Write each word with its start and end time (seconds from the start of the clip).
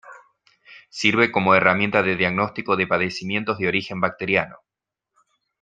Sirve 0.89 1.31
como 1.31 1.53
herramienta 1.53 2.01
de 2.01 2.15
diagnóstico 2.15 2.75
de 2.75 2.87
padecimientos 2.87 3.59
de 3.59 3.67
origen 3.67 4.01
bacteriano. 4.01 4.57